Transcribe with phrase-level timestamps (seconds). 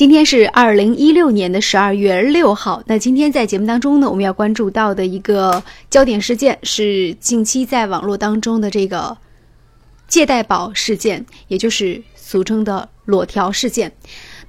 [0.00, 2.82] 今天是二零一六年的十二月六号。
[2.86, 9.18] 那今天在节目当中呢，我们要关注到的一个焦点事件是近期在网络当中的这个
[10.08, 13.92] 借贷宝事件，也就是俗称的裸条事件。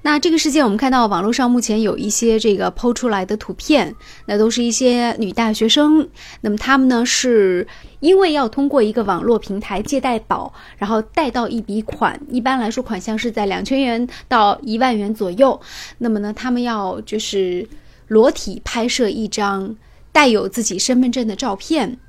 [0.03, 6.09] 那这个事件，我们看到网络上目前有一些这个抛出来的图片，那都是一些女大学生。
[6.41, 7.67] 那么她们呢，是
[7.99, 15.61] 因为要通过一个网络平台借贷宝，然后贷到一笔款，一般来说款项是在两千元到一万元左右。
[15.99, 17.67] 那么呢，她们要就是
[18.07, 19.75] 裸体拍摄一张
[20.11, 21.99] 带有自己身份证的照片，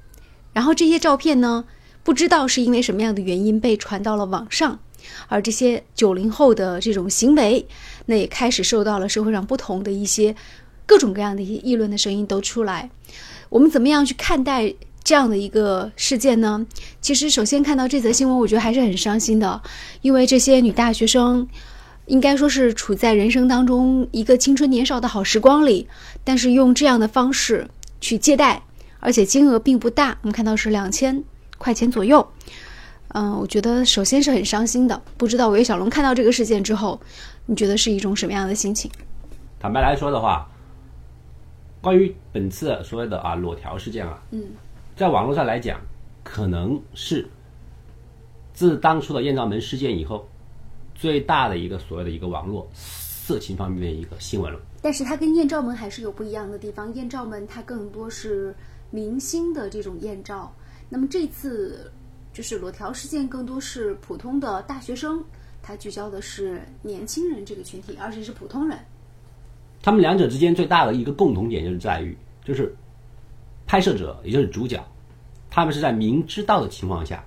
[0.55, 1.67] 然后这些照片呢，
[2.03, 4.79] 不知道是因为什么样的原因被传到了网上。
[5.29, 7.67] 而这些九零后的这种行为，
[8.07, 10.35] 那也开始受到了社会上不同的一些
[10.87, 12.91] 各种各样的一些议论的声音都出来。
[13.49, 14.73] 我们怎么样去看待
[15.05, 16.67] 这样的一个事件呢？
[17.01, 19.61] 其实，首先看到这则新闻，我觉得还是很伤心的，
[20.01, 21.47] 因为这些女大学生
[22.07, 25.87] 应该说是处在人生当中一个青春年少的好时光里，
[26.25, 27.69] 但是用这样的方式
[28.01, 28.63] 去借贷，
[29.01, 31.23] 而且金额并不大，我们看到是两千
[31.59, 32.27] 块钱左右。
[33.15, 35.03] 嗯，我觉得首先是很伤心的。
[35.19, 36.99] 不知道韦小龙看到这个事件之后，
[37.45, 38.91] 你觉得是一种什么样的心情？
[39.61, 40.49] 坦白来说的话，
[41.83, 44.43] 关于本次所谓的啊裸条事件啊，嗯，
[44.97, 45.79] 在网络上来讲，
[46.25, 47.29] 可能是
[48.55, 50.27] 自当初的艳照门事件以后，
[50.95, 54.59] 最大的一个所谓的一个网络色情方面的一个新闻了。
[54.81, 56.93] 但是它跟艳照门还是有不一样的地方。
[56.95, 58.55] 艳照门它更多是
[58.91, 60.51] 明星的这种艳照，
[60.89, 61.93] 那么这次。
[62.33, 65.23] 就是裸条事件更多是普通的大学生，
[65.63, 68.79] 他聚焦的是年轻人这个群体，而且是普通人。
[69.83, 72.75] 他们两者之间最大的一个共同点就是在于，就是
[73.67, 74.83] 拍摄者也就是主角，
[75.51, 77.23] 他们是在明知道的情况下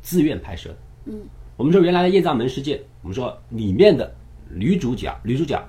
[0.00, 0.76] 自愿拍摄的。
[1.06, 1.20] 嗯，
[1.56, 4.10] 我们说原来的艳照门事件，我们说里面的
[4.48, 5.62] 女主角，女主角，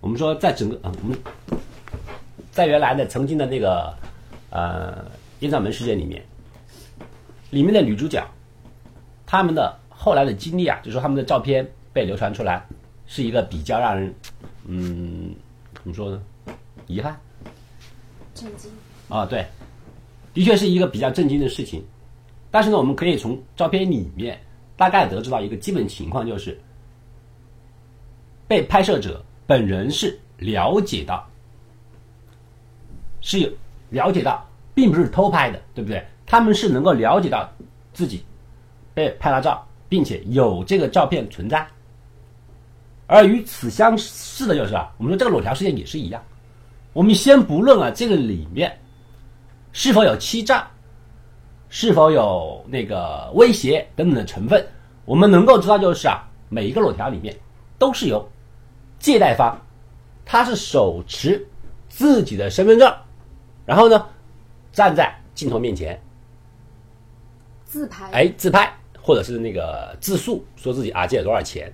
[0.00, 1.18] 我们说在整个啊，我们
[2.52, 3.92] 在原来的曾经的那个
[4.50, 6.24] 呃艳照门事件里面。
[7.54, 8.20] 里面的女主角，
[9.24, 12.66] 他们的后来的经历啊，就是说他们的照片被流传出来，
[13.06, 14.12] 是一个比较让人，
[14.66, 15.32] 嗯，
[15.74, 16.20] 怎么说呢？
[16.88, 17.16] 遗憾。
[18.34, 18.68] 震惊。
[19.08, 19.46] 啊，对，
[20.32, 21.80] 的确是一个比较震惊的事情。
[22.50, 24.36] 但是呢，我们可以从照片里面
[24.76, 26.60] 大概得知到一个基本情况，就是
[28.48, 31.24] 被拍摄者本人是了解到，
[33.20, 33.48] 是有
[33.90, 34.44] 了解到，
[34.74, 36.04] 并不是偷拍的，对不对？
[36.26, 37.48] 他们是能够了解到
[37.92, 38.24] 自己
[38.92, 41.66] 被拍了照，并且有这个照片存在。
[43.06, 46.22] 而与此相似的就是啊，我们说这个裸条事件也是一样。
[46.94, 48.80] 我们先不论啊，这个里面
[49.72, 50.66] 是否有欺诈，
[51.68, 54.66] 是否有那个威胁等等的成分，
[55.04, 57.36] 我们能够知道就是啊，每一个裸条里面
[57.78, 58.26] 都是由
[58.98, 59.60] 借贷方
[60.24, 61.46] 他是手持
[61.88, 62.90] 自己的身份证，
[63.66, 64.06] 然后呢
[64.72, 66.00] 站在镜头面前。
[67.74, 71.72] 自拍，哎，自拍，或者是那个自述，说自己啊借了多少钱。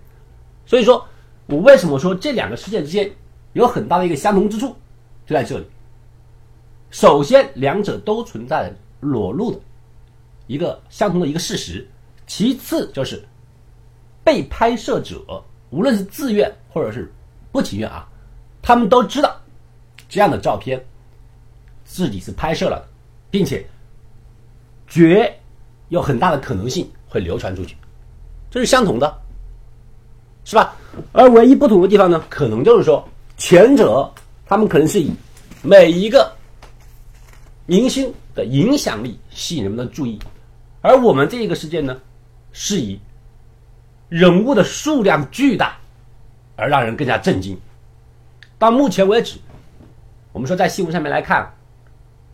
[0.64, 1.06] 所以说，
[1.44, 3.12] 我为什么说这两个事件之间
[3.52, 4.74] 有很大的一个相同之处，
[5.26, 5.66] 就在这里。
[6.90, 9.60] 首先，两者都存在裸露的
[10.46, 11.84] 一个相同的一个事实；
[12.26, 13.22] 其次，就是
[14.24, 17.12] 被拍摄者无论是自愿或者是
[17.52, 18.08] 不情愿啊，
[18.62, 19.38] 他们都知道
[20.08, 20.82] 这样的照片
[21.84, 22.88] 自己是拍摄了，
[23.30, 23.62] 并且
[24.88, 25.36] 绝。
[25.90, 27.76] 有很大的可能性会流传出去，
[28.50, 29.12] 这是相同的，
[30.44, 30.74] 是吧？
[31.12, 33.06] 而唯一不同的地方呢，可能就是说，
[33.36, 34.10] 前者
[34.46, 35.12] 他们可能是以
[35.62, 36.32] 每一个
[37.66, 40.18] 明星的影响力吸引人们的注意，
[40.80, 42.00] 而我们这一个事件呢，
[42.52, 42.98] 是以
[44.08, 45.76] 人物的数量巨大
[46.56, 47.58] 而让人更加震惊。
[48.58, 49.38] 到目前为止，
[50.32, 51.52] 我们说在新闻上面来看。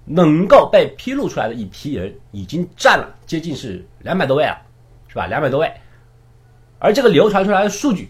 [0.09, 4.57] 能够被披露出来的一批人已经占了接近是两百多位了，
[5.09, 5.27] 是吧？
[5.27, 5.73] 两百多位，
[6.79, 8.09] 而这个流传出来的数据，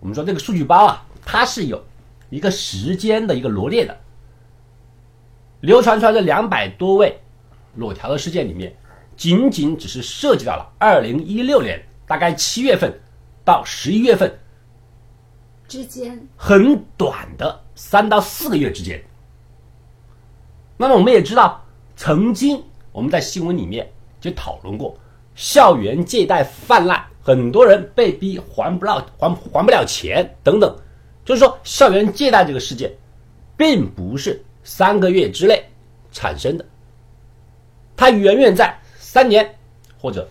[0.00, 1.84] 我们说这个数据包啊，它是有
[2.30, 3.94] 一个时间的一个罗列的。
[5.60, 7.18] 流传出来的两百多位
[7.74, 8.74] 裸条的事件里面，
[9.16, 12.92] 仅仅只是涉及到了二零一六年大概七月份
[13.44, 14.32] 到十一月份
[15.66, 19.02] 之间，很短的三到四个月之间。
[20.78, 21.62] 那么我们也知道，
[21.96, 23.86] 曾经我们在新闻里面
[24.20, 24.96] 就讨论过，
[25.34, 30.74] 校园借贷泛滥，很多人被逼还不了还还不了钱等等，
[31.24, 32.90] 就是说校园借贷这个事件，
[33.56, 35.62] 并不是三个月之内
[36.12, 36.64] 产生的，
[37.96, 39.48] 它远远在三年
[40.00, 40.28] 或者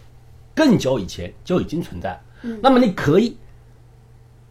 [0.56, 2.20] 更久以前就已经存在。
[2.62, 3.36] 那么你可以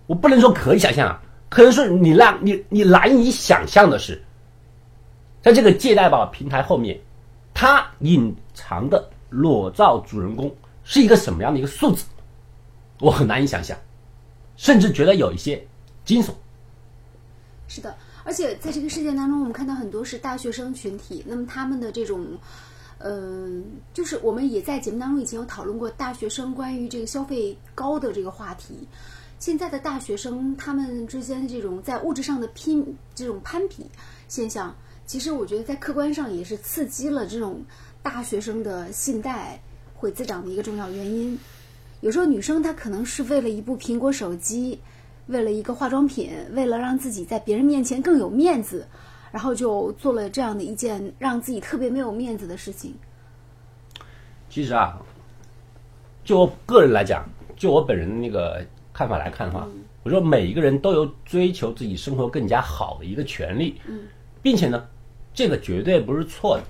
[0.07, 4.23] 我不能说可以想象啊，可能是你让你你难以想象的是，
[5.47, 6.99] 在这个借贷宝平台后面，
[7.55, 10.53] 它隐藏的裸照主人公
[10.83, 12.05] 是一个什么样的一个数字，
[12.99, 13.79] 我很难以想象，
[14.57, 15.65] 甚至觉得有一些
[16.05, 16.31] 惊悚。
[17.69, 17.95] 是的，
[18.25, 22.27] 而且在这个事件当中，我们看到很多是大学生群体，那么他们的这种。
[22.99, 28.89] 嗯，就是我们也在节目当中以前有讨论过大学生关于这个消费高的这个话题。
[29.39, 33.87] 现在的大学生他们之间的这种在物质上的拼这种攀比
[34.29, 34.75] 现象，
[35.07, 37.63] 其实我觉得在客观上也是刺激了这种
[38.03, 39.61] 大学生的信贷
[39.95, 41.39] 会增长的一个重要原因。
[42.01, 44.81] 有时候女生她可能是为了一部苹果手机，
[45.29, 48.87] 为了一个化妆品，为了让自己在别人面前更有面子。
[49.33, 52.95] 然后就做了这样的一件让自己特别没有面子的事情。
[54.49, 54.99] 其实啊，
[56.25, 58.65] 就我个人来讲，就我本人的那个
[58.95, 59.69] 看法来看的话，
[60.05, 63.79] 我说每一个人都有追求自己生活更加好的一个权利，
[64.41, 64.89] 并且呢，
[65.37, 66.65] 这个绝对不是错的，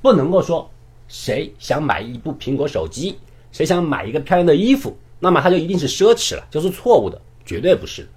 [0.00, 0.70] 不能够说
[1.08, 3.18] 谁想买一部苹果手机，
[3.50, 8.08] 谁想买一个漂亮的衣服，那么他就一定是奢侈了，就是错误的，绝对不是。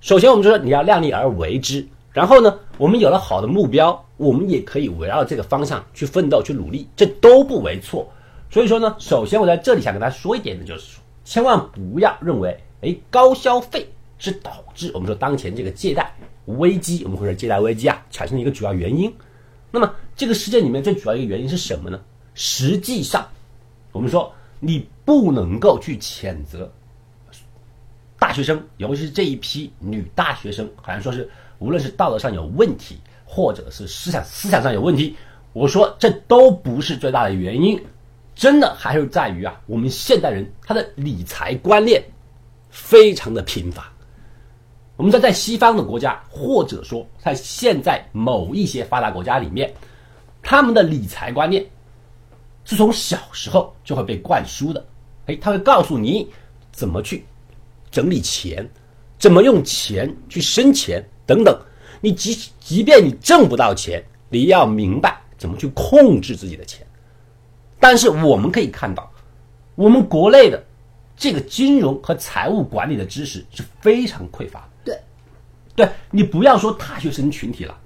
[0.00, 1.86] 首先，我们说你要量力而为之。
[2.12, 8.08] 然后呢，我们有了好的目标，我们也可以围绕这个方向去奋斗、去努力，这都不为错。
[8.50, 13.88] 所以说呢，首先我在这里想跟大家说一点的就是说，千万不要认为，哎，高消费
[14.18, 16.12] 是导致我们说当前这个借贷
[16.56, 19.12] 危机，我们或者借贷危机啊产生的一个主要原因。
[19.70, 22.00] 那么这个事件里面最主要一个原因是什么呢？
[22.34, 23.26] 实际上，
[23.92, 26.70] 我们说你不能够去谴责
[28.18, 31.28] 大学生，尤其是这一批女大学生，好像说是。
[31.60, 35.16] 无论是道德上有问题，或者是思想思想上有问题，
[35.52, 37.76] 我说这都不是最大的原因，
[38.32, 42.00] 真的还是在于啊，我们现代人他的理财观念
[42.70, 43.92] 非常的贫乏。
[44.98, 49.72] 我们在在西方的国家，或者说在现在某一些发达国家里面，
[50.42, 51.64] 他们的理财观念
[52.64, 54.84] 是从小时候就会被灌输的。
[55.26, 56.28] 哎，他会告诉你
[56.72, 57.24] 怎么去
[57.92, 58.68] 整理钱，
[59.20, 61.00] 怎么用钱去生钱。
[61.24, 61.56] 等等，
[62.00, 66.84] 你即即便你挣不到钱，你要明白怎么去控制自己的钱。
[67.78, 69.08] 但是我们可以看到，
[69.76, 70.60] 我们国内的
[71.16, 74.67] 这个金融和财务管理的知识是非常匮乏的。
[75.78, 77.78] 对，你不要说大学生群体了，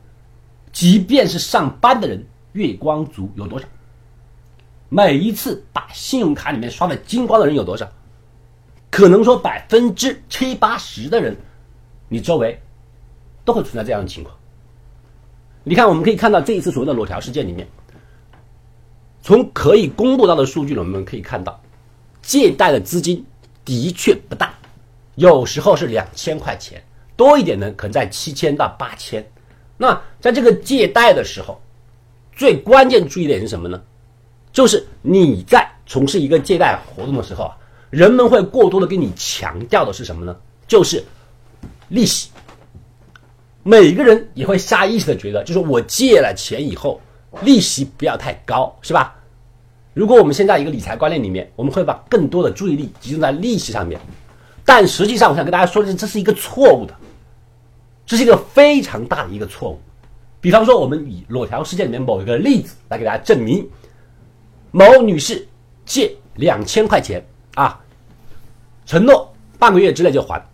[0.73, 3.69] 即便是上班的人，月光族有多少？
[4.89, 7.87] 每一次把信用卡里面刷的精光的人有多少？
[8.91, 11.37] 可能说百分之七八十的人，
[12.09, 12.59] 你周围。
[13.45, 14.33] 都会存在这样的情况。
[15.65, 17.67] 你看，我们可以看到这一次所谓的裸条事件里面，
[19.21, 21.61] 从可以公布到的数据呢，我们可以看到，
[22.23, 23.27] 借贷的资金
[23.65, 24.55] 的确不大，
[25.17, 26.81] 有时候是两千块钱，
[27.17, 29.25] 多一点呢，可能在七千到八千。
[29.77, 31.61] 那在这个借贷的时候，
[32.35, 33.83] 最关键注意点是什么呢？
[34.53, 37.57] 就是你在从事一个借贷活动的时候啊，
[37.91, 40.37] 人们会过多的跟你强调的是什么呢？
[40.67, 41.03] 就是
[41.89, 42.31] 利息。
[43.63, 47.01] 每个人也会下意识的觉得，就是我借了钱以后，
[47.43, 49.17] 利息不要太高，是吧？
[49.95, 54.01] 如果我们现在一个理财观念里面，我们会把更多的注意力集中在利息上面，
[54.65, 56.95] 但实际上，我想跟大家说的是，这是一个错误的，
[58.07, 59.81] 这是一个非常大的一个错误。
[60.41, 63.69] 比方说，我们以裸条事件里面某一个例子来给大家证明，
[64.71, 65.47] 某女士
[65.85, 67.81] 借两千块钱啊，
[68.87, 70.45] 承诺半个月之内就还，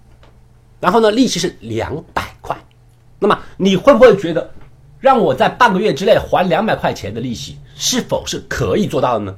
[0.81, 2.57] 然后呢，利息是两百块。
[3.19, 4.51] 那么你会不会觉得，
[5.01, 9.35] 让我在半个月之内还两百块钱的利息，是否是可以做到的呢？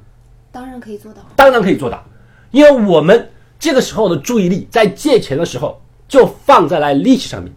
[0.53, 1.21] 当然可以做到。
[1.37, 2.05] 当然可以做到，
[2.51, 3.31] 因为我们
[3.61, 7.53] 这个时候的注意力在借钱的时候就放在了利息上面。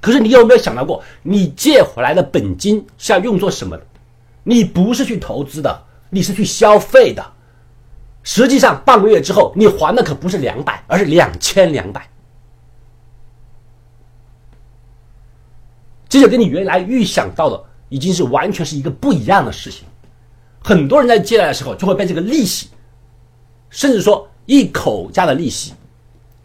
[0.00, 3.84] 可是你有没有想到过，你借回来的本金是要用作什么的？
[4.44, 7.24] 你不是去投资的，你是去消费的。
[8.22, 12.08] 实际上半个月之后，你还的可不是两百，而是两千两百。
[16.08, 19.84] 这就跟你原来预想到的已经是完全是一个不一样的事情。
[20.62, 22.68] 很多人在借贷的时候就会被这个利息，
[23.70, 25.72] 甚至说一口价的利息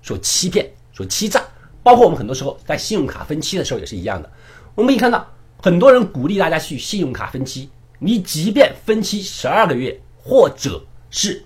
[0.02, 1.44] 所欺骗、所欺诈。
[1.84, 4.30] 包括我们很多时候在信用卡分期的时候也是一样的。
[4.76, 5.26] 我们可以看到，
[5.58, 11.44] 很多人鼓励大家去信用卡分期，你即便分期十二个月或者是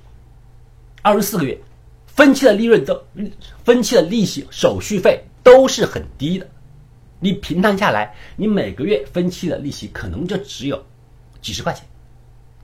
[1.03, 1.55] 二十四个月，
[2.07, 2.99] 分期的利润都
[3.63, 6.47] 分期的利息、手续费都是很低的。
[7.19, 10.83] 你平摊下来，你每个月分期的利息可能就只有
[11.39, 11.85] 几十块钱，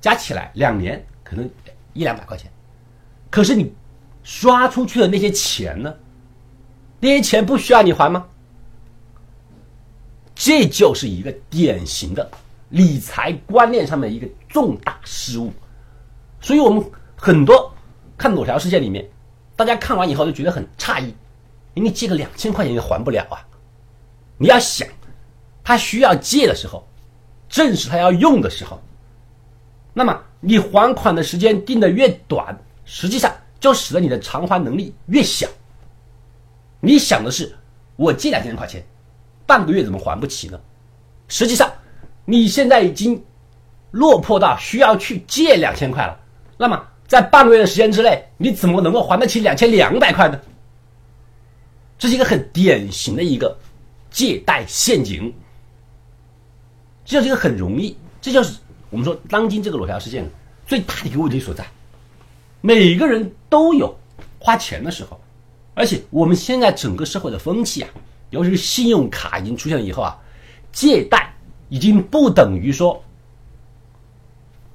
[0.01, 1.47] 加起来两年可能
[1.93, 2.51] 一两百块钱。
[3.29, 3.73] 可是你
[4.23, 5.93] 刷出去的那些钱呢？
[6.99, 8.25] 那些钱不需要你还吗？
[10.33, 12.29] 这就是一个典型的
[12.69, 15.51] 理财观念上面一个重大失误。
[16.41, 16.83] 所以我们
[17.15, 17.73] 很多
[18.17, 19.07] 看裸条事件里面，
[19.55, 21.13] 大家看完以后就觉得很诧异，
[21.73, 23.45] 你借个两千块钱也还不了啊！
[24.37, 24.87] 你要想，
[25.63, 26.87] 他需要借的时候，
[27.49, 28.79] 正是他要用的时候。
[29.93, 32.55] 那么你还款的时间定的越短，
[32.87, 35.45] 实际上就使得你的偿还能力越小。
[36.79, 37.53] 你想的是，
[37.97, 38.81] 我借两千块钱，
[39.45, 40.57] 半个月怎么还不起呢？
[41.27, 41.69] 实际上，
[42.23, 43.21] 你现在已经
[43.91, 46.17] 落魄到需要去借两千块了。
[46.57, 50.39] 那么，在半个月的时间之内，你怎么能够还得起两千两百块呢？
[51.99, 53.57] 这是一个很典型的一个
[54.09, 55.33] 借贷陷阱。
[57.03, 58.57] 这就是一个很容易，这就是
[58.89, 60.25] 我们说当今这个裸条事件
[60.65, 61.65] 最大的一个问题所在。
[62.61, 63.95] 每个人都有
[64.39, 65.19] 花钱的时候，
[65.73, 67.89] 而且我们现在整个社会的风气啊，
[68.29, 70.17] 尤其是信用卡已经出现以后啊，
[70.71, 71.33] 借贷
[71.69, 73.03] 已经不等于说，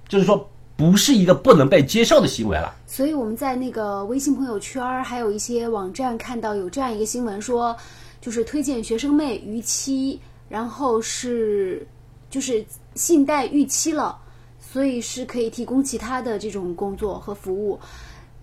[0.08, 0.48] 就是说。
[0.74, 2.74] 不是一个不能被接受的行为了。
[2.88, 7.76] 所以我们在那个微信朋友圈还有一些网站看到有这样一个新闻，说
[8.20, 11.86] 就是推荐学生妹逾期，然后是
[12.30, 12.64] 就是
[12.96, 14.18] 信贷逾期了，
[14.72, 17.78] 所以是可以提供其他的这种工作和服务。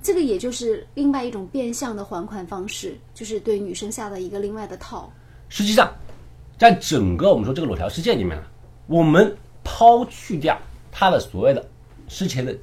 [0.04, 5.12] 这个也就是另外一种变相的还款方式，就是对女生下的一个另外的套。
[5.50, 5.92] 实际上，
[6.58, 8.44] 在整个我们说这个裸条事件里面呢，
[8.86, 10.56] 我们抛去掉
[10.92, 11.68] 他的所谓的。
[12.08, 12.56] 之前的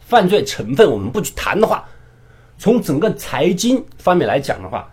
[0.00, 1.86] 犯罪成分我们不去谈的话，
[2.58, 4.92] 从整个财经方面来讲的话，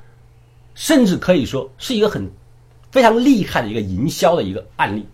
[0.75, 2.29] 甚至可以说是一个很
[2.91, 5.05] 非常厉害的一个营销的一个案例，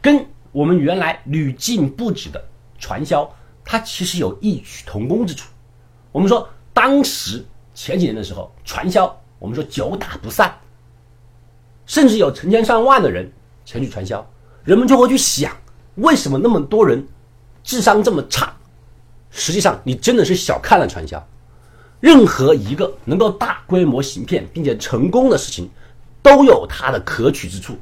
[0.00, 2.42] 跟我们原来屡禁不止的
[2.78, 3.28] 传销，
[3.64, 5.48] 它其实有异曲同工之处。
[6.12, 7.44] 我们说当时
[7.74, 10.54] 前几年的时候，传销我们说久打不散，
[11.86, 13.30] 甚至有成千上万的人
[13.64, 14.24] 前去传销，
[14.62, 15.50] 人们就会去想，
[15.96, 17.06] 为什么那么多人？
[17.64, 18.52] 智商这么差，
[19.30, 21.24] 实际上你真的是小看了传销。
[22.00, 25.70] 任何一个能够大规模行骗并且成功的事情，
[26.20, 27.78] 都有它的可取之处。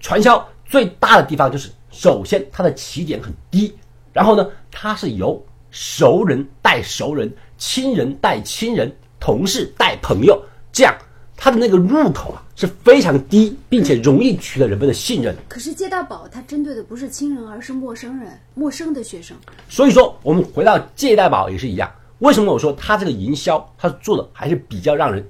[0.00, 3.74] 传销最大的地方就是，首先它的起点很低，
[4.12, 10.38] 然后呢，它是由熟人带熟人、亲人带亲人、同事带朋友
[10.70, 10.94] 这样。
[11.38, 15.34] 它的那个入口啊是非常低，并且容易取得人们的信任。
[15.48, 19.36] 可是借贷宝它针对的不是亲人，而是陌生人、陌生的学生。
[19.68, 21.90] 所以说，我们回到借贷宝也是一样。
[22.20, 25.22] 为什么我说它这个营销它做的还是比较让人，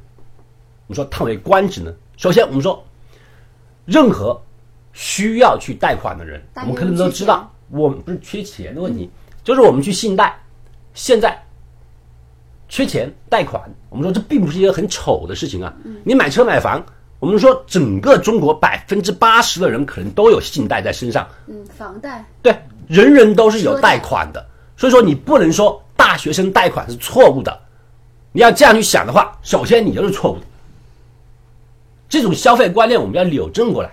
[0.86, 1.92] 我们说叹为观止呢？
[2.16, 2.84] 首先，我们说，
[3.84, 4.40] 任何
[4.96, 9.10] 需要去贷款的人，我们可能都知道，我们不是缺钱的问题，
[9.44, 10.34] 就是我们去信贷，
[10.94, 11.40] 现在。
[12.68, 15.72] 缺钱贷款，我们说这并不是一个很丑的事情啊。
[16.02, 16.84] 你买车买房，
[17.20, 21.28] 我们说整个中国百分之八十的人可能都有信贷在身上。
[21.46, 22.24] 嗯，房贷。
[22.42, 24.44] 对，人人都是有贷款的，
[24.76, 27.56] 所以说你不能说大学生贷款是错误的。
[28.32, 30.42] 你要这样去想的话，首先你就是错误的。
[32.08, 33.90] 这种消费观念我们要扭正过来。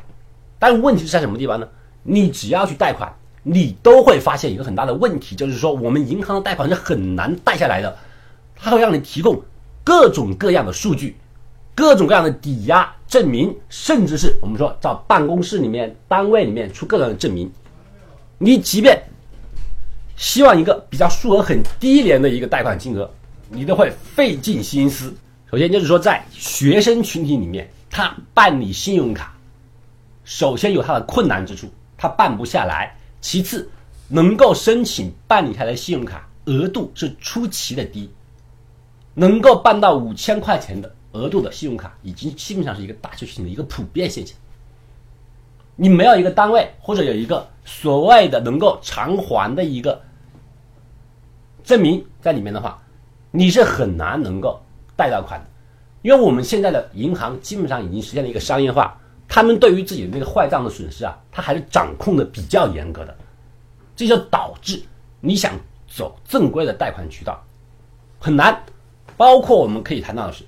[0.63, 1.67] 但问题是在什么地方呢？
[2.03, 7.93] 你只要去贷款，你都会发现一个很大的问题，就是说我们银行的贷款是很难贷下来的。
[8.55, 9.41] 它会让你提供
[9.83, 11.17] 各种各样的数据，
[11.75, 17.51] 各种各样的抵押证明，甚至是我们说在办公室里面、单位里面出各种的证明。
[18.37, 18.97] 你即便
[20.15, 23.11] 希望一个比较数额很低廉的一个贷款金额，
[23.49, 25.13] 你都会费尽心思。
[25.51, 29.32] 首先就是说，在学生群体里面，他办理信用卡，
[30.23, 33.69] 首先有它的困难之处，它办不下来；其次，
[34.07, 38.11] 能够申请办理下来信用卡额度是出奇的低。
[39.15, 44.35] 能够办到五千块钱的额度的信用卡，已经基本上是一个大学生的一个普遍现象。
[45.75, 50.01] 你没有一个单位或者有一个所谓的能够偿还的一个
[51.63, 52.81] 证明在里面的话，
[53.29, 54.59] 你是很难能够
[54.95, 55.45] 贷到款的。
[56.01, 58.99] 因为我们现在的银行基本上已经实现了一个商业化，
[59.33, 63.17] 他们对于自己的那个坏账的损失啊，他还是掌控的比较严格的，
[63.95, 64.79] 这就导致
[65.19, 67.43] 你想走正规的贷款渠道
[68.19, 68.63] 很难。
[69.17, 70.43] 包括我们可以谈到的是，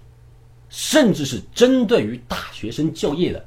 [0.70, 3.44] 甚至是针对于大学生就业的，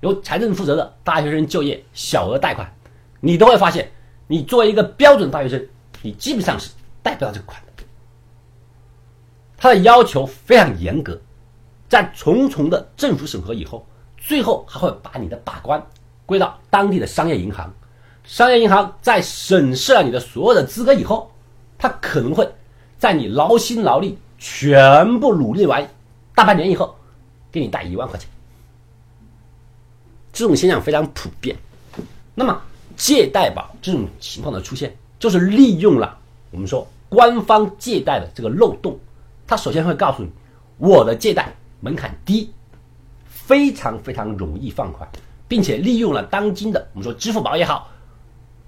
[0.00, 2.74] 由财政负责的大学生就业小额贷款，
[3.20, 3.92] 你都会发现，
[4.26, 5.68] 你作为一个标准大学生，
[6.00, 6.70] 你基本上是
[7.02, 7.84] 贷不到这个款的。
[9.58, 11.20] 他的要求非常严格，
[11.86, 13.86] 在重重的政府审核以后，
[14.28, 15.82] 最后还会把你的把关
[16.26, 17.72] 归到当地的商业银行，
[18.24, 21.32] 商业银行在审视了你的所有的资格以后，
[21.78, 22.46] 他可能会。
[22.98, 25.88] 在你劳心劳力、全部努力完
[26.34, 26.94] 大半年以后
[27.50, 28.28] 给你贷一万块钱。
[30.30, 31.56] 这种现象非常普遍。
[32.34, 32.60] 那么
[32.96, 36.18] 借贷宝这种情况的出现，就是利用了
[36.50, 38.98] 我们说官方借贷的这个漏洞。
[39.46, 40.30] 他首先会告诉你，
[40.76, 42.52] 我的借贷门槛低，
[43.48, 45.08] 非常非常容易放款，
[45.48, 47.88] 并且利用了当今的我们说支付宝也好，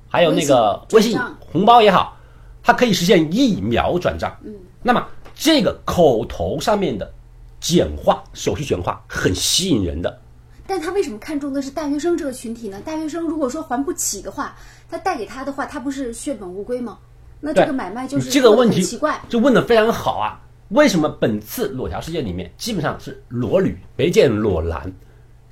[0.08, 2.16] 还有那个微信红包也好，
[2.62, 4.34] 它可以实现一秒转账。
[4.42, 7.12] 嗯，那么这个口头上面的
[7.60, 10.18] 简化手续简化很吸引人的。
[10.66, 12.80] 但他为什么看中的是大学生这个群体呢？
[12.82, 14.56] 大学生如果说还不起的话，
[14.90, 16.96] 他贷给他的话，他不是血本无归吗？
[17.40, 20.40] 那这个买卖就是这个问题奇怪，就问的非常好啊！
[20.70, 24.92] 为什么本次裸条事件里面基本上是裸女没见裸男？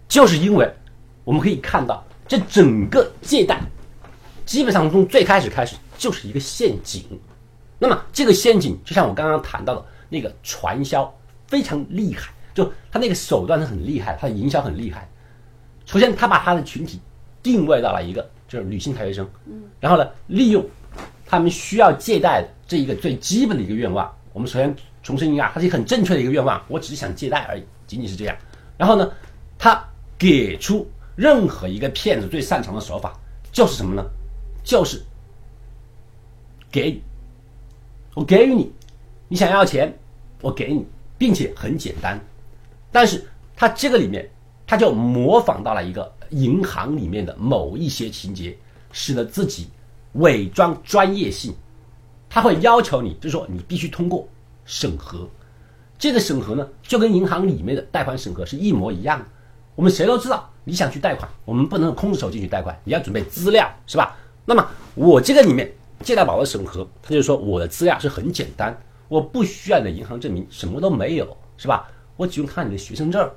[0.08, 0.68] 就是因为
[1.25, 3.60] 我们可以看到，这整个借贷
[4.46, 7.04] 基本上从最开始开始就是一个陷阱。
[7.78, 11.12] 那么这个陷阱就像我刚刚谈到的那个传销
[11.46, 12.32] 非常厉害。
[12.54, 15.08] 就他那个手段是很厉害，他的营销很厉害。
[15.87, 16.98] 首先，他把他的群体
[17.40, 20.64] 定位到了一个就是女性大学生，嗯，然后呢，利用
[21.25, 24.12] 他们需要借贷的这一个最基本的一个愿望。
[24.32, 24.75] 我们首先
[25.08, 28.36] 重申一下，它是一个很正确的一个愿望，我只是想借贷而已，仅仅是这样。
[28.76, 29.10] 然后呢，
[29.56, 29.82] 他
[30.18, 30.86] 给出
[31.16, 33.18] 任何一个骗子最擅长的手法
[33.50, 34.04] 就是什么呢？
[34.62, 35.02] 就是
[36.70, 37.02] 给予，
[38.12, 38.70] 我给予你，
[39.28, 39.90] 你想要钱，
[40.42, 40.84] 我给你，
[41.16, 42.20] 并且很简单。
[42.92, 44.28] 但是他这个里面，
[44.66, 48.54] 他就模仿到了一个银行里面的某一些情节，
[48.92, 49.70] 使得自己
[50.12, 51.56] 伪装专业性。
[52.28, 54.28] 他会要求你，就是说你必须通过
[54.68, 55.26] 审核。
[55.98, 59.25] 这个审核呢，就跟银行里面的贷款审核是一模一样的。
[59.75, 64.14] 我们谁都知道，你想去贷款，我们不能空着手进去贷款，你要准备资料，是吧？
[64.44, 65.72] 那么我这个里面
[66.02, 68.76] 借贷宝的审核，他就说我的资料是很简单，
[69.08, 71.88] 我不需要你的银行证明，什么都没有，是吧？
[72.16, 73.28] 我只用看你的学生证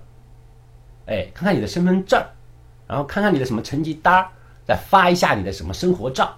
[1.06, 2.24] 哎，看看你的身份证
[2.88, 4.28] 然后看看你的什么成绩单
[4.68, 6.38] 再发一下你的什么生活照。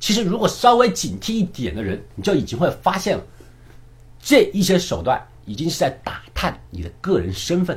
[0.00, 3.22] 其实，如果稍微警惕一点的人，你就已经会发现了，
[4.22, 7.76] 这一些手段已经是在打探你的个人身份，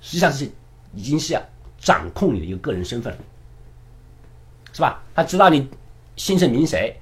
[0.00, 0.50] 实际上是
[0.94, 1.42] 已经是要
[1.78, 3.14] 掌控你的一个个人身份，
[4.72, 5.02] 是吧？
[5.14, 5.68] 他知道你
[6.16, 6.96] 姓甚名谁，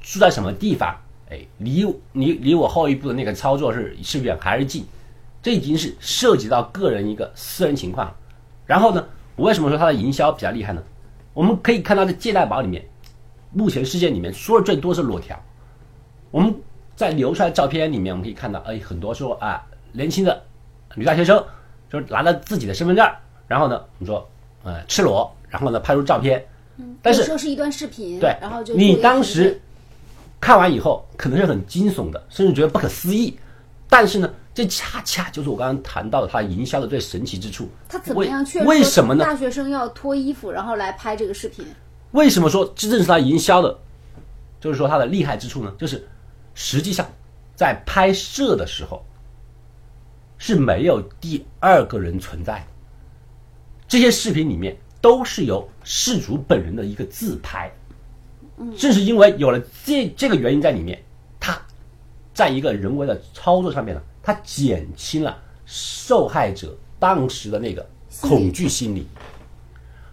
[0.00, 0.96] 住在什么地方，
[1.28, 4.86] 哎，离离离我后一步的那个操作是是远还是近？
[5.42, 8.14] 这已经是涉及到个人一个私人情况，
[8.64, 9.04] 然后呢，
[9.34, 10.82] 我为什么说它的营销比较厉害呢？
[11.34, 12.84] 我们可以看到，在借贷宝里面，
[13.52, 15.36] 目前事件里面说的最多是裸条。
[16.30, 16.54] 我们
[16.96, 20.42] 在流出来照片里面，我们可以看到，哎，很多说啊，年轻的
[20.94, 21.44] 女大学生，
[21.88, 23.08] 就是拿着自己的身份证，
[23.46, 24.28] 然后呢，我们说，
[24.64, 26.44] 呃，赤裸，然后呢，拍出照片。
[26.78, 26.96] 嗯。
[27.02, 28.18] 但是说是一段视频。
[28.18, 28.36] 对。
[28.40, 29.60] 然后就你当时
[30.40, 33.38] 看完以后，可能是很惊悚的，甚至觉得不可思议。
[33.88, 34.28] 但是呢？
[34.56, 37.68] 这恰恰就是我刚刚谈到的它营销的最神奇之处。
[37.90, 39.22] 他怎么样确为什么呢？
[39.22, 41.62] 大学生要脱衣服然后来拍这个视频？
[42.12, 43.76] 为什么说这正是他营销的，
[44.58, 45.70] 就是说他的厉害之处呢？
[45.76, 46.08] 就是
[46.56, 47.06] 实际上
[47.54, 49.04] 在拍摄的时候
[50.38, 52.66] 是没有第二个人存在的，
[53.86, 57.70] 这些视频里面都是由事主本人的一个自拍。
[58.76, 61.00] 正是因为有了这这个原因在里面，
[61.38, 61.60] 他
[62.32, 64.02] 在一个人为的操作上面呢。
[64.22, 67.88] 他减轻了受害者当时的那个
[68.20, 69.06] 恐惧心理。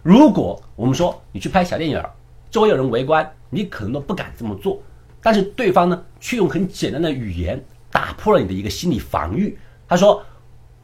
[0.04, 2.00] 如果我们说你去拍小电影，
[2.48, 4.80] 周围有人围观，你可能都不敢这么做。
[5.24, 7.58] 但是对方呢，却用很简单的语言
[7.90, 9.56] 打破了你的一个心理防御。
[9.88, 10.22] 他说：“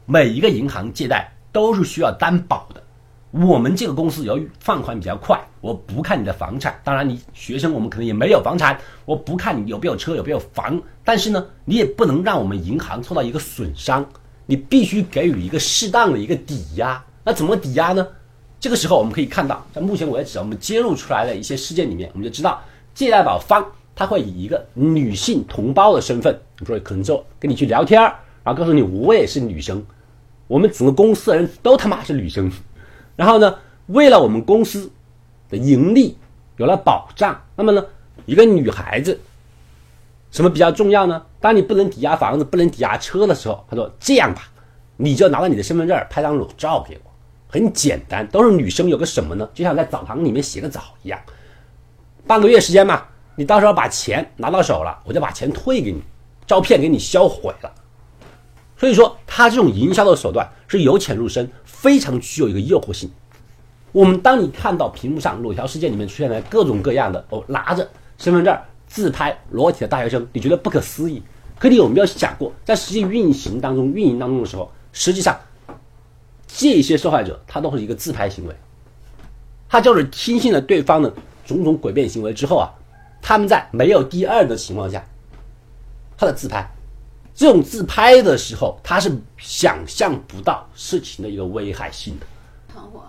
[0.07, 2.81] 每一个银行借贷都是需要担保的。
[3.29, 6.81] 我们这个公司由于放款比较快，我不看你的房产。
[6.83, 8.75] 当然，你学生我们可能也没有房产，
[9.05, 14.03] 我不看你有没有车，有没有房。”但是呢，你也不能让我们银行受到一个损伤，
[14.47, 17.05] 你必须给予一个适当的一个抵押。
[17.23, 18.07] 那怎么抵押呢？
[18.59, 22.59] 这个时候我们可以看到，在目前为止我们揭露出来的一些事件里面，我们就知道
[22.95, 23.63] 借贷宝方
[24.01, 29.85] 他会以一个女性同胞的身份，你说可能就跟你去聊天然后告诉你我也是女生，
[30.47, 32.51] 我们整个公司的人都他妈是女生，
[33.15, 33.55] 然后呢，
[33.87, 34.91] 为了我们公司
[35.49, 36.17] 的盈利
[36.57, 37.85] 有了保障，那么呢，
[38.25, 39.19] 一个女孩子。
[40.31, 41.21] 什么比较重要呢？
[41.41, 44.43] 当你不能抵押房子、不能抵押车的时候，他说：“这样吧，
[44.95, 47.11] 你就拿着你的身份证拍张裸照给我，
[47.49, 49.49] 很简单，都是女生，有个什么呢？
[49.53, 51.19] 就像在澡堂里面洗个澡一样，
[52.25, 53.03] 半个月时间嘛，
[53.35, 56.01] 你到时候把钱拿到手了，我就把钱退给你，
[56.45, 57.71] 照片给你销毁了。
[58.77, 63.09] 所以说，他这种营销的手段是由浅入深，非常具有一个诱惑性。
[63.91, 68.57] 我们当你看到屏幕上裸条事件里面出现了各种各样的哦，拿着身份证。
[68.87, 71.23] 自拍裸体的大学生，你觉得不可思议？
[71.57, 75.39] 可你有没有想过，在实际运行当中、运营当中的时候，实际上，
[76.45, 78.53] 这些受害者他都是一个自拍行为，
[79.69, 81.13] 他就是听信了对方的
[81.45, 82.67] 种种诡辩行为之后啊，
[83.21, 85.05] 他们在没有第二的情况下，
[86.17, 86.69] 他的自拍，
[87.33, 92.25] 这种自拍的时候，他是想象不到事情的一个危害性的。
[92.73, 93.03] 团伙，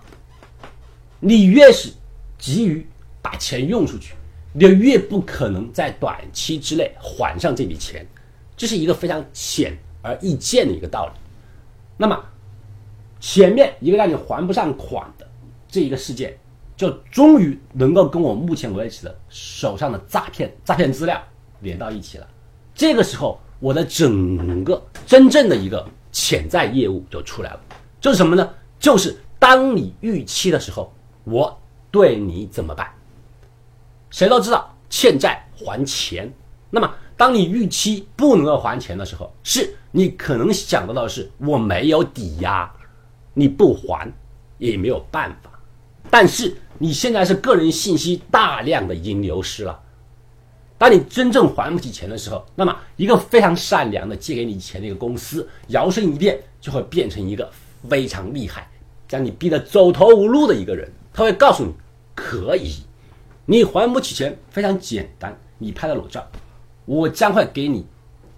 [1.18, 1.92] 你越是
[2.38, 2.86] 急于
[3.20, 4.14] 把钱用出去，
[4.52, 8.06] 你就越不可能在短期之内还上这笔钱，
[8.56, 11.12] 这是一个非常显而易见的一个道理。
[11.96, 12.18] 那么，
[13.20, 15.28] 前面一个让你还不上款的
[15.68, 16.36] 这一个事件，
[16.76, 21.20] 就终于能够跟我目前为止的手上的诈骗诈骗资料
[21.60, 22.26] 连到一起了。
[22.74, 27.60] 这个时候，我的整个真正的一个潜在业务就出来了，
[28.00, 28.48] 就是什么呢？
[28.78, 30.92] 就是当你逾期的时候，
[31.24, 31.56] 我
[31.90, 32.90] 对你怎么办？
[34.10, 36.32] 谁都知道欠债还钱。
[36.70, 42.68] 那么，当你逾期不能够还钱的时候，是你可能想到的是我没有抵押，
[43.34, 44.10] 你不还
[44.58, 45.51] 也没有办法。
[46.12, 49.80] 但是你现在是个人信息大量的已经流失了。
[50.76, 57.50] 当你真正还不起钱的时候，那么一个非常善良的借给你钱的一个公司，摇身一变就会变成一个
[57.88, 58.68] 非常厉害，
[59.08, 60.86] 将你逼得走投无路的一个人。
[61.14, 61.72] 他会告诉你，
[62.14, 62.74] 可以，
[63.46, 66.30] 你还不起钱非常简单，你拍的裸照，
[66.84, 67.86] 我将会给你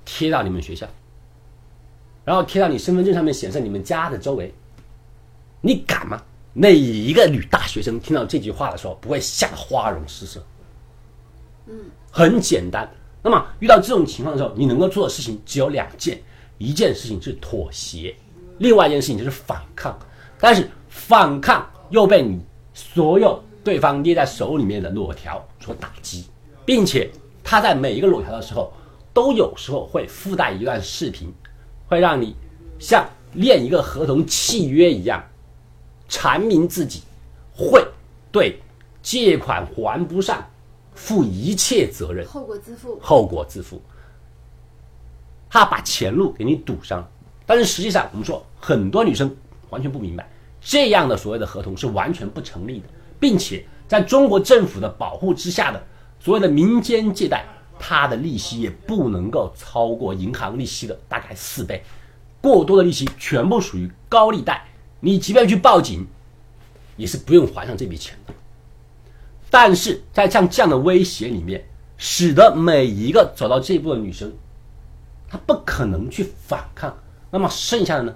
[0.05, 0.87] 贴到你们学校，
[2.25, 4.55] 然后贴到你身份证上面显示你们家的周围。
[5.61, 6.23] 你敢吗？
[6.55, 10.43] 哪一个女大学生听到这句话的时候不会吓得花容失色？
[12.11, 12.89] 很简单。
[13.23, 16.23] 那么遇到这种情况的时候，你能够做的事情只有两件：
[16.59, 18.15] 一件事情是妥协，
[18.59, 19.99] 另外一件事情就是反抗。
[20.39, 22.41] 但是反抗又被你
[22.73, 26.27] 所有对方捏在手里面的裸条所打击，
[26.65, 27.11] 并且
[27.43, 28.73] 他在每一个裸条的时候，
[29.13, 31.33] 都有时候会附带一段视频，
[31.89, 32.37] 会让你
[32.79, 35.25] 像练一个合同契约一样，
[36.15, 37.03] 阐明自己
[37.53, 37.85] 会
[38.31, 38.61] 对
[39.03, 40.49] 借款还不上
[40.95, 42.25] 负一切责任。
[42.25, 42.99] 后果自负。
[43.03, 43.83] 后果自负。
[45.51, 47.09] 他把前路给你堵上了，
[47.45, 49.37] 但是实际上我们说很多女生
[49.71, 50.29] 完全不明白，
[50.61, 52.87] 这样的所谓的合同是完全不成立的，
[53.19, 55.83] 并且在中国政府的保护之下的
[56.21, 57.45] 所谓的民间借贷，
[57.79, 61.83] 它的利息也不能够超过银行利息的大概四倍，
[62.41, 64.65] 过多的利息全部属于高利贷，
[65.05, 66.07] 你即便去报警，
[66.97, 68.33] 也是不用还上这笔钱的。
[69.51, 71.63] 但是在像这样的威胁里面，
[71.99, 74.33] 使得每一个走到这一步的女生，
[75.29, 76.97] 她不可能去反抗。
[77.31, 78.15] 那么剩下的呢，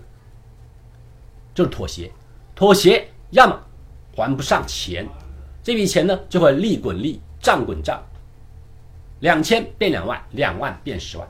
[1.54, 2.10] 就是妥协。
[2.54, 3.60] 妥协，要么
[4.16, 5.06] 还不上钱，
[5.62, 8.02] 这笔钱呢就会利滚利，账滚账，
[9.20, 11.28] 两千变两万，两万变十万，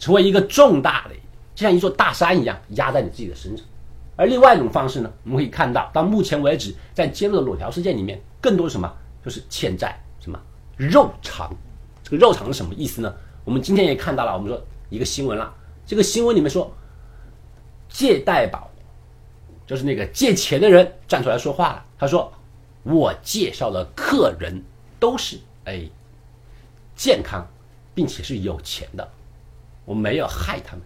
[0.00, 1.14] 成为一个重大的，
[1.54, 3.64] 就像一座大山一样压在你自己的身上。
[4.18, 8.92] 而另外一种方式呢，我们可以看到，到目前为止，在揭露的裸条事件里面，更多是什么？
[9.24, 10.38] 就是欠债，什么
[10.76, 11.54] 肉偿。
[12.02, 13.14] 这个肉偿是什么意思呢？
[13.44, 15.54] 我们今天也看到了，我们说一个新闻了。
[15.86, 16.74] 这个新闻里面说，
[17.88, 18.68] 借贷宝，
[19.66, 21.84] 就是那个借钱的人站出来说话了。
[21.96, 22.32] 他说
[22.82, 24.62] ：“我介绍的客人
[24.98, 25.88] 都是哎
[26.96, 27.46] 健康，
[27.94, 29.08] 并且是有钱的，
[29.84, 30.84] 我没有害他们。”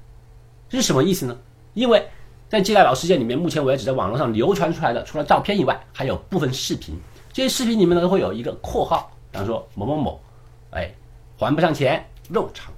[0.68, 1.36] 这是什么意思呢？
[1.74, 2.06] 因为
[2.52, 6.94] 在借贷宝事件里面，目前为止在网络上流传出来的，除了照片以外，还有部分视频。
[7.32, 10.20] 这些视频里面呢，都会有一个括号，比方说某某某，
[10.68, 10.92] 哎，
[11.38, 12.70] 还不上钱，肉偿。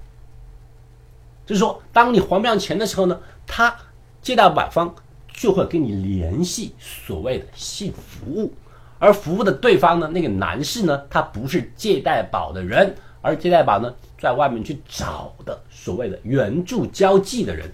[1.45, 3.77] 就是说，当你还不上钱的时候呢，他
[4.23, 4.95] 借贷宝方
[5.33, 8.55] 就会跟你联系所谓的性服务，
[9.01, 17.69] 而服务的对方呢，那个男士呢，他不是借贷宝的人，而借贷宝呢，在外面去找的所谓的援助交际的人，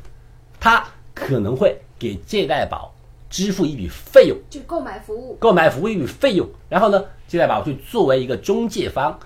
[0.59, 0.83] 他
[1.13, 2.93] 可能会给借贷宝
[3.29, 4.37] 支付一笔费用。
[4.51, 9.17] 就购买服务，购买服务一笔费用，然后呢，借贷宝去作为一个中介方，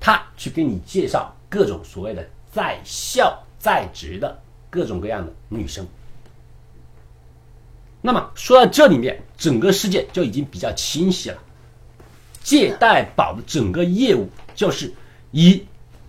[0.00, 4.40] 他去给你介绍各种所谓的在校在职的
[4.70, 5.86] 各种各样的女生。
[8.00, 11.38] 那么说到这里面，整个世界就已经比较清晰了。
[12.40, 14.92] 借贷宝的整个业务就是
[15.32, 15.66] 以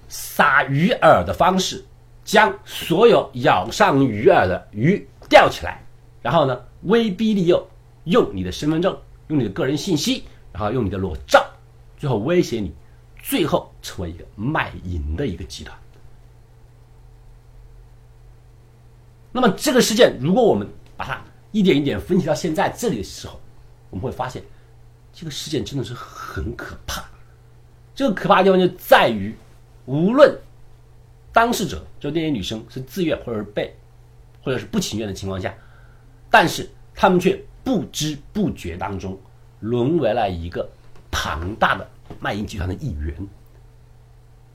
[0.07, 1.83] 撒鱼饵的方式，
[2.23, 5.83] 将所有咬上鱼饵的鱼钓起来，
[6.27, 7.65] 然后呢，威逼利诱，
[8.03, 11.41] 用你的身份证，用你的个人信息，然后用你的裸照，
[11.97, 12.69] 最后威胁你，
[13.17, 15.73] 最后成为一个卖淫的一个集团。
[19.31, 23.39] 那么这个事件，如果我们把它一点一点分析到现在这里的时候，
[23.89, 24.43] 我们会发现，
[25.13, 27.01] 这个事件真的是很可怕。
[27.95, 29.33] 这个可怕的地方就在于，
[29.85, 30.37] 无论
[31.31, 33.73] 当事者就那些女生是自愿或者是被
[34.43, 35.55] 或者是不情愿的情况下，
[36.29, 39.17] 但是他们却不知不觉当中
[39.59, 40.69] 沦为了一个
[41.11, 43.15] 庞大的卖淫集团的一员。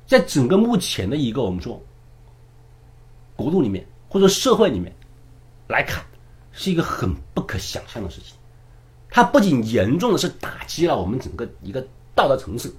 [0.07, 1.81] 在整个目前的一个我们说
[3.35, 4.95] 国度里面或者社会里面
[5.69, 6.05] 来看，
[6.53, 8.37] 是一个很不可想象的事情。
[9.09, 12.75] 它不仅严重的是打击了我们整个一个道德层次，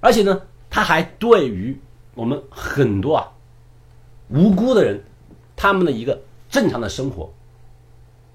[0.00, 1.76] 而且呢，它还对于
[2.14, 3.32] 我们很多啊
[4.28, 5.02] 无辜的人，
[5.56, 7.32] 他们的一个正常的生活，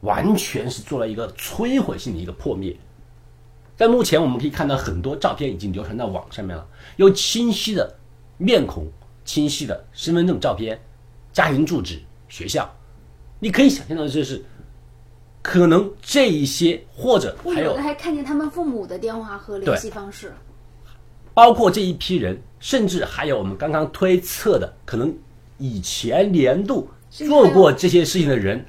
[0.05, 2.73] 完全是做了一个摧毁性的一个破灭。
[3.75, 6.65] 在目前，我们可以看到很多照片已经流传到网上面了，
[6.95, 7.93] 有清晰的
[8.37, 8.87] 面孔、
[9.25, 10.79] 清晰的身份证照片、
[11.33, 12.73] 家庭住址、学校，
[13.39, 14.41] 你可以想象到就是
[15.41, 20.33] 可能这一些，或者还有还看见他们父母的电话和联系方式。
[21.33, 25.13] 包括这一批人，甚至还有我们刚刚推测的，可能
[25.57, 28.65] 以前年度做过这些事情的人，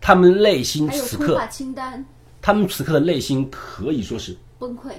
[0.00, 2.04] 他们内心此刻，清单，
[2.40, 4.92] 他们此刻的内心可以说是崩溃。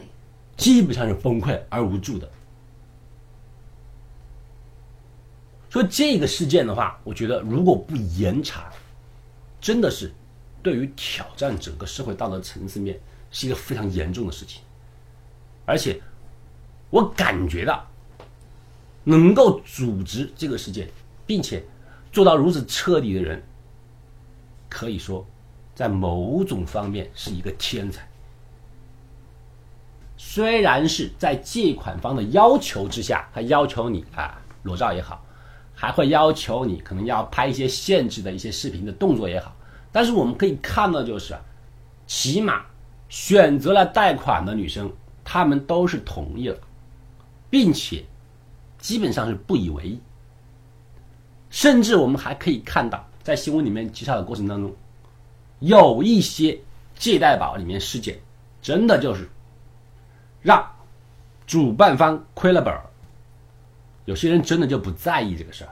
[0.57, 2.29] 基本上是崩溃而无助的。
[5.69, 8.71] 所以这个事件的话，我觉得如果不严查，
[9.59, 10.11] 真的是
[10.61, 12.99] 对于挑战整个社会道德层次面
[13.31, 14.61] 是一个非常严重的事情。
[15.65, 15.99] 而且
[16.89, 17.89] 我感觉到，
[19.03, 20.89] 能够组织这个事件，
[21.25, 21.63] 并且
[22.11, 23.41] 做到如此彻底的人，
[24.71, 25.25] 可以说
[25.75, 28.07] 在某种方面是一个天才。
[30.15, 35.21] 虽然是在借款方的要求之下，他要求你啊裸照也好，
[35.73, 39.53] 还会要求你可能要拍一些限制的一些视频的动作也好，
[39.91, 41.35] 但是我们可以看到就是，
[42.05, 42.63] 起码
[43.09, 46.57] 选择了贷款的女生，她们都是同意了，
[47.49, 48.05] 并且
[48.77, 49.99] 基本上是不以为意，
[51.49, 54.75] 甚至我们还可以看到，在新闻里面介绍的过程当中，
[55.59, 56.59] 有一些
[56.95, 58.19] 借贷宝里面事件，
[58.61, 59.29] 真的就是。
[60.43, 60.67] 让
[61.45, 62.81] 主办方亏了本儿，
[64.05, 65.69] 有些人真的就不在意这个事儿，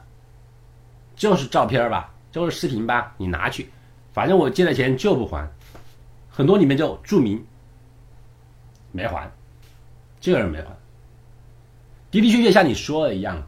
[1.15, 3.67] 就是照片吧，就是视频吧，你拿去，
[4.13, 5.49] 反正我借的钱就不还，
[6.29, 7.43] 很多里面就注明
[8.91, 9.27] 没还，
[10.21, 10.67] 这个人没还，
[12.11, 13.41] 的的确确像你说的一样，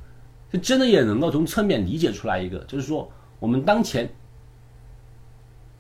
[0.52, 3.08] 这真的也能够从侧面理解出来一个，就是说
[3.42, 4.08] 我们当前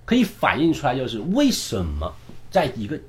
[0.03, 2.11] 可以反映出来，就是为什么
[2.49, 2.99] 在一个。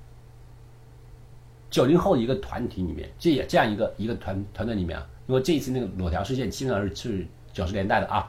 [1.70, 8.28] 九零后一个团体里面，这也这样一个一个团团队里面啊，因为这一次那个裸条事件基本上是是九十年代的啊，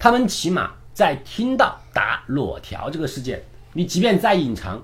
[0.00, 3.40] 他们起码在听到打裸条这个事件，
[3.72, 4.82] 你即便再隐藏，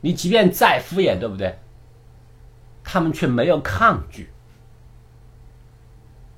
[0.00, 1.58] 你即便再敷衍，对不对？
[2.84, 4.30] 他们却没有抗拒，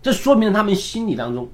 [0.00, 1.46] 这说明他们心里当中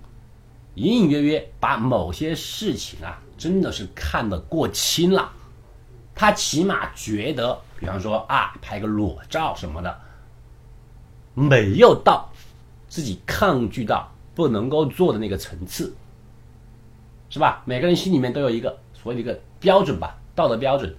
[0.75, 5.31] 隐隐约约把某些事情啊，真的是看得过轻了，
[6.15, 7.61] 他起码觉得。
[7.77, 10.01] 比方说啊，拍个裸照什么的，
[11.35, 12.33] 没有到
[12.89, 15.95] 自己抗拒到不能够做的那个层次，
[17.29, 17.63] 是吧？
[17.67, 20.97] 每个人心里面都有一个所谓的一个标准吧，道德标准，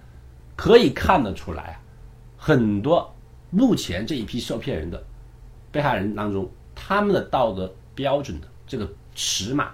[0.55, 1.81] 可以看得出来啊。
[2.37, 3.11] 很多
[3.49, 5.03] 目前这一批受骗人的
[5.71, 9.71] 被害人当中，他们的道德标准的这个尺码，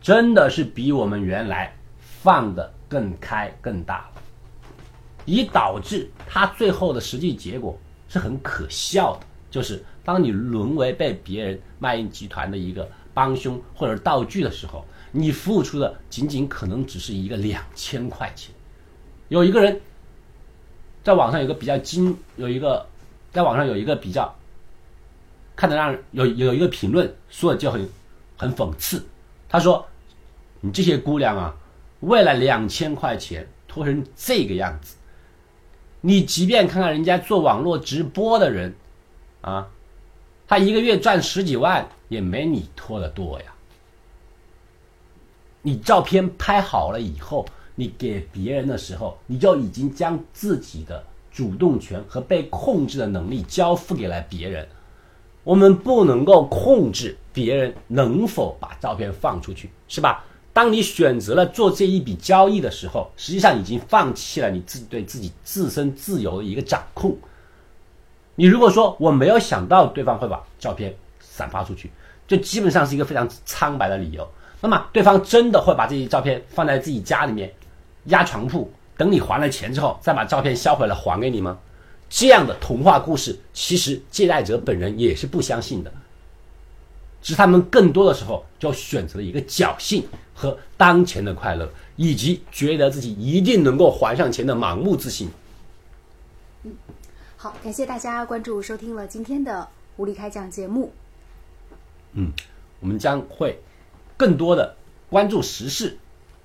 [0.00, 4.22] 真的是比我们原来放的更开更大了。
[5.24, 7.76] 以导致他最后的实际结果
[8.10, 9.20] 是很可笑的，
[9.50, 18.54] 就是当你沦为被别人卖淫集团的一个帮凶或者道具的时候，你付出的仅仅可能只是一个两千块钱。
[19.28, 19.80] 有一个人
[21.02, 22.86] 在网上有个比较精，有一个
[23.32, 24.36] 在网上有一个比较
[25.56, 27.88] 看得让有有一个评论说的就很
[28.36, 29.04] 很讽刺，
[29.48, 29.86] 他说
[30.60, 31.54] ：“你这些姑娘啊，
[32.00, 34.96] 为了两千块钱拖成这个样子。”
[36.06, 38.74] 你即便看看人家做网络直播的人，
[39.40, 39.68] 啊，
[40.46, 43.46] 他一个月赚十几万，也没你拖的多呀。
[45.62, 54.68] 你照片拍好了以后，你给别人的时候，你就已经将自己的主动权和被控制的能力交付给了别人。
[55.42, 60.24] 我们不能够控制别人能否把照片放出去，是吧？
[60.52, 67.18] 当你选择了做这一笔交易的时候，实际上已经放弃了你自己对自己自身自由的一个掌控。
[68.36, 71.90] 你如果说我没有想到对方会把照片散发出去，
[72.28, 74.26] 这基本上是一个非常苍白的理由。
[74.60, 77.52] 那么对方真的会把这些照片放在自己家里面
[78.04, 81.58] 压床铺，等你还了钱之后再把照片销毁了还给你吗？
[82.08, 85.92] 这样的童话故事，其实借贷者本人也是不相信的。
[87.24, 95.28] 是他们更多的时候就选择了一个侥幸，和当前的快乐，以及觉得自己一定能够还上钱的盲目自信。
[96.62, 96.72] 嗯
[97.36, 100.92] 好，感谢大家关注收听了今天的无理开讲节目。
[102.12, 102.30] 嗯，
[102.80, 103.58] 我们将会
[104.16, 104.76] 更多的
[105.10, 105.96] 关注时事，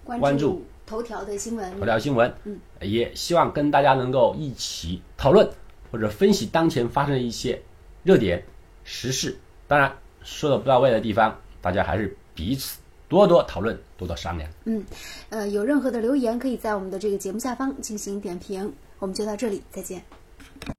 [0.03, 5.49] 关关注头条的新闻，头条新闻，嗯，也希望跟大家能够一起讨论
[5.91, 7.61] 或者分析当前发生的一些
[8.03, 8.45] 热点
[8.83, 9.37] 时事。
[9.67, 9.95] 当然，
[10.29, 14.49] 说的不到位的地方，大家还是彼此多多讨论，多多商量。
[14.65, 14.85] 嗯，
[15.29, 18.71] 呃，有任何的留言，可以在我们的这个节目下方进行点评。
[18.99, 20.03] 我们就到这里，再见。